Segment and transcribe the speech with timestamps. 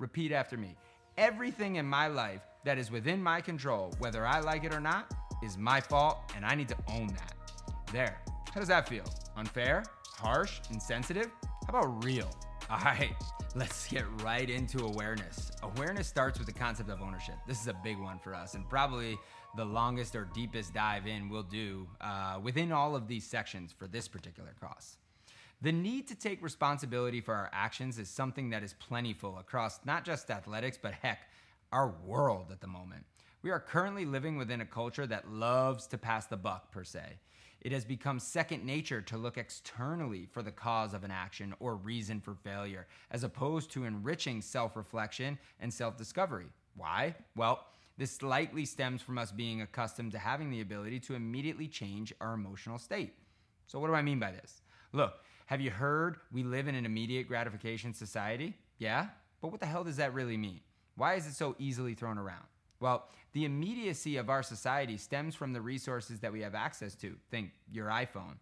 [0.00, 0.76] Repeat after me.
[1.18, 5.12] Everything in my life that is within my control, whether I like it or not,
[5.42, 7.34] is my fault, and I need to own that.
[7.92, 8.18] There.
[8.50, 9.04] How does that feel?
[9.36, 9.84] Unfair?
[10.16, 10.60] Harsh?
[10.70, 11.30] Insensitive?
[11.66, 12.30] How about real?
[12.70, 13.12] All right,
[13.54, 15.52] let's get right into awareness.
[15.62, 17.34] Awareness starts with the concept of ownership.
[17.46, 19.18] This is a big one for us, and probably
[19.56, 23.86] the longest or deepest dive in we'll do uh, within all of these sections for
[23.86, 24.96] this particular course.
[25.62, 30.06] The need to take responsibility for our actions is something that is plentiful across not
[30.06, 31.28] just athletics, but heck,
[31.70, 33.04] our world at the moment.
[33.42, 37.18] We are currently living within a culture that loves to pass the buck, per se.
[37.60, 41.76] It has become second nature to look externally for the cause of an action or
[41.76, 46.46] reason for failure, as opposed to enriching self reflection and self discovery.
[46.74, 47.14] Why?
[47.36, 47.66] Well,
[47.98, 52.32] this slightly stems from us being accustomed to having the ability to immediately change our
[52.32, 53.12] emotional state.
[53.66, 54.62] So, what do I mean by this?
[54.92, 55.14] Look,
[55.46, 58.56] have you heard we live in an immediate gratification society?
[58.78, 59.08] Yeah?
[59.40, 60.60] But what the hell does that really mean?
[60.96, 62.44] Why is it so easily thrown around?
[62.80, 67.14] Well, the immediacy of our society stems from the resources that we have access to.
[67.30, 68.36] Think your iPhone.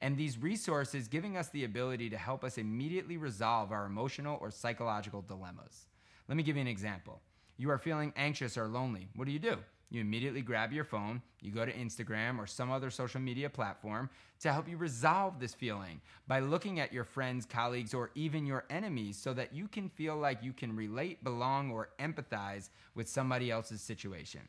[0.00, 4.50] And these resources giving us the ability to help us immediately resolve our emotional or
[4.50, 5.86] psychological dilemmas.
[6.28, 7.20] Let me give you an example.
[7.56, 9.08] You are feeling anxious or lonely.
[9.14, 9.58] What do you do?
[9.90, 14.10] You immediately grab your phone, you go to Instagram or some other social media platform
[14.40, 18.64] to help you resolve this feeling by looking at your friends, colleagues, or even your
[18.70, 23.50] enemies so that you can feel like you can relate, belong, or empathize with somebody
[23.50, 24.40] else's situation.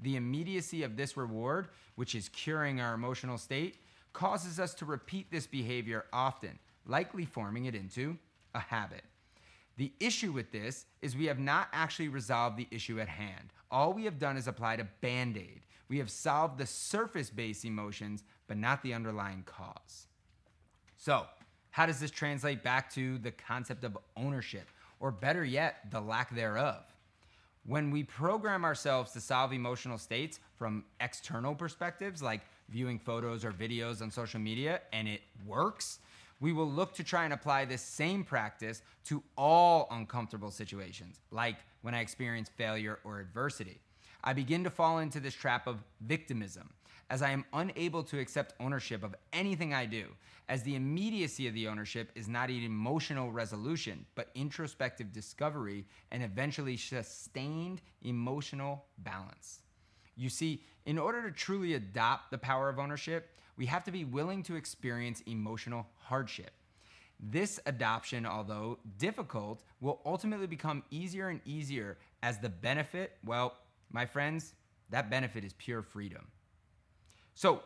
[0.00, 3.78] The immediacy of this reward, which is curing our emotional state,
[4.12, 8.16] causes us to repeat this behavior often, likely forming it into
[8.54, 9.02] a habit.
[9.76, 13.52] The issue with this is we have not actually resolved the issue at hand.
[13.70, 15.62] All we have done is applied a band aid.
[15.88, 20.06] We have solved the surface based emotions, but not the underlying cause.
[20.96, 21.26] So,
[21.70, 24.66] how does this translate back to the concept of ownership,
[24.98, 26.82] or better yet, the lack thereof?
[27.66, 32.40] When we program ourselves to solve emotional states from external perspectives, like
[32.70, 35.98] viewing photos or videos on social media, and it works,
[36.40, 41.56] we will look to try and apply this same practice to all uncomfortable situations, like
[41.82, 43.80] when I experience failure or adversity.
[44.22, 46.70] I begin to fall into this trap of victimism,
[47.10, 50.06] as I am unable to accept ownership of anything I do,
[50.48, 56.22] as the immediacy of the ownership is not an emotional resolution, but introspective discovery and
[56.22, 59.60] eventually sustained emotional balance.
[60.16, 64.04] You see, in order to truly adopt the power of ownership, we have to be
[64.04, 66.50] willing to experience emotional hardship.
[67.18, 73.56] This adoption, although difficult, will ultimately become easier and easier as the benefit, well,
[73.90, 74.54] my friends,
[74.90, 76.26] that benefit is pure freedom.
[77.34, 77.62] So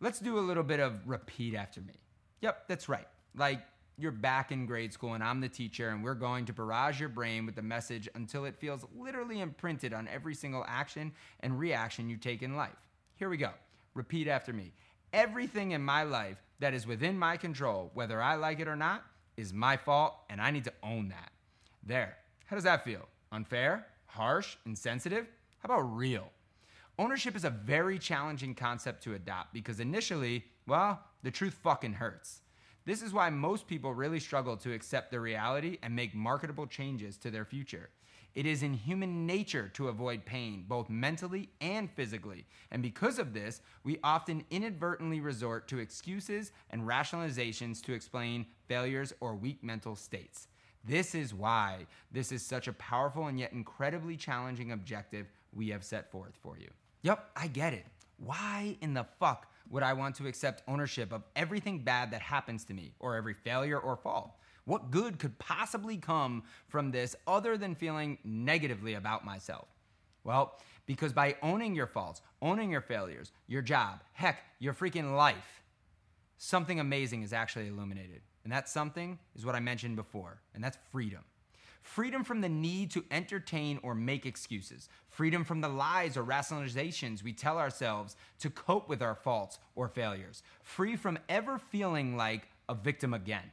[0.00, 1.94] let's do a little bit of repeat after me.
[2.40, 3.08] Yep, that's right.
[3.36, 3.60] Like
[3.98, 7.08] you're back in grade school and I'm the teacher, and we're going to barrage your
[7.08, 12.08] brain with the message until it feels literally imprinted on every single action and reaction
[12.08, 12.76] you take in life.
[13.16, 13.50] Here we go.
[13.94, 14.72] Repeat after me.
[15.12, 19.04] Everything in my life that is within my control, whether I like it or not,
[19.36, 21.32] is my fault, and I need to own that.
[21.82, 22.16] There.
[22.46, 23.08] How does that feel?
[23.32, 23.86] Unfair?
[24.06, 24.56] Harsh?
[24.66, 25.26] Insensitive?
[25.58, 26.30] How about real?
[26.98, 32.40] Ownership is a very challenging concept to adopt because initially, well, the truth fucking hurts.
[32.88, 37.18] This is why most people really struggle to accept the reality and make marketable changes
[37.18, 37.90] to their future.
[38.34, 42.46] It is in human nature to avoid pain, both mentally and physically.
[42.70, 49.12] And because of this, we often inadvertently resort to excuses and rationalizations to explain failures
[49.20, 50.48] or weak mental states.
[50.82, 55.84] This is why this is such a powerful and yet incredibly challenging objective we have
[55.84, 56.70] set forth for you.
[57.02, 57.84] Yep, I get it.
[58.16, 62.64] Why in the fuck would I want to accept ownership of everything bad that happens
[62.64, 64.32] to me or every failure or fault?
[64.64, 69.68] What good could possibly come from this other than feeling negatively about myself?
[70.24, 75.62] Well, because by owning your faults, owning your failures, your job, heck, your freaking life,
[76.36, 78.20] something amazing is actually illuminated.
[78.44, 81.24] And that something is what I mentioned before, and that's freedom.
[81.82, 84.88] Freedom from the need to entertain or make excuses.
[85.08, 89.88] Freedom from the lies or rationalizations we tell ourselves to cope with our faults or
[89.88, 90.42] failures.
[90.62, 93.52] Free from ever feeling like a victim again.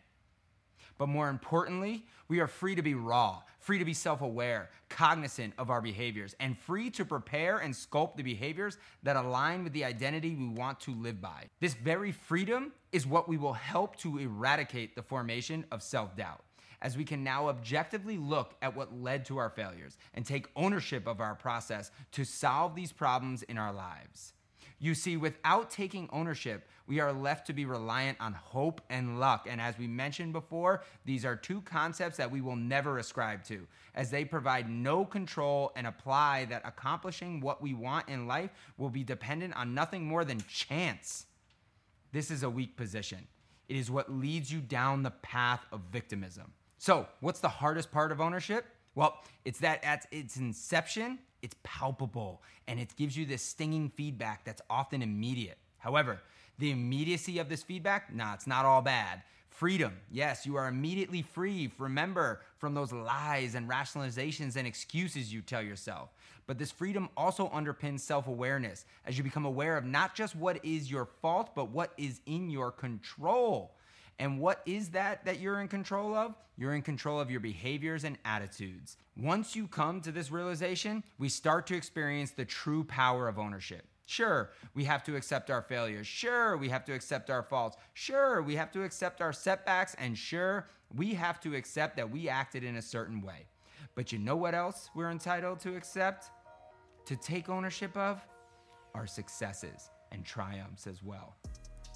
[0.98, 5.54] But more importantly, we are free to be raw, free to be self aware, cognizant
[5.58, 9.84] of our behaviors, and free to prepare and sculpt the behaviors that align with the
[9.84, 11.46] identity we want to live by.
[11.60, 16.44] This very freedom is what we will help to eradicate the formation of self doubt.
[16.82, 21.08] As we can now objectively look at what led to our failures and take ownership
[21.08, 24.34] of our process to solve these problems in our lives.
[24.78, 29.48] You see, without taking ownership, we are left to be reliant on hope and luck.
[29.50, 33.66] And as we mentioned before, these are two concepts that we will never ascribe to,
[33.96, 38.90] as they provide no control and apply that accomplishing what we want in life will
[38.90, 41.26] be dependent on nothing more than chance.
[42.12, 43.28] This is a weak position.
[43.68, 46.52] It is what leads you down the path of victimism.
[46.78, 48.66] So, what's the hardest part of ownership?
[48.96, 54.44] Well, it's that at its inception, it's palpable and it gives you this stinging feedback
[54.46, 55.58] that's often immediate.
[55.78, 56.22] However,
[56.58, 59.22] the immediacy of this feedback, nah, it's not all bad.
[59.50, 65.42] Freedom, yes, you are immediately free, remember, from those lies and rationalizations and excuses you
[65.42, 66.10] tell yourself.
[66.48, 70.64] But this freedom also underpins self awareness as you become aware of not just what
[70.66, 73.76] is your fault, but what is in your control.
[74.20, 76.36] And what is that that you're in control of?
[76.58, 78.98] You're in control of your behaviors and attitudes.
[79.18, 83.86] Once you come to this realization, we start to experience the true power of ownership.
[84.08, 86.06] Sure, we have to accept our failures.
[86.06, 87.76] Sure, we have to accept our faults.
[87.94, 89.96] Sure, we have to accept our setbacks.
[89.98, 93.48] And sure, we have to accept that we acted in a certain way.
[93.96, 96.30] But you know what else we're entitled to accept?
[97.06, 98.22] To take ownership of?
[98.94, 101.36] Our successes and triumphs as well.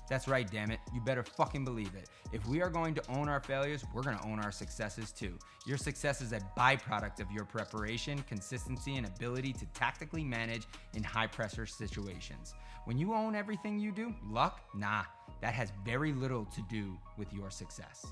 [0.10, 0.80] That's right, damn it.
[0.94, 2.10] You better fucking believe it.
[2.34, 5.38] If we are going to own our failures, we're going to own our successes too.
[5.68, 10.64] Your success is a byproduct of your preparation, consistency, and ability to tactically manage
[10.96, 12.56] in high pressure situations.
[12.86, 15.04] When you own everything you do, luck, nah,
[15.42, 18.08] that has very little to do with your success.